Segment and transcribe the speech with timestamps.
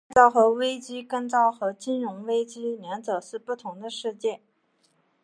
[0.15, 4.41] 另外昭和危机跟昭和金融危机两者是不同的事件。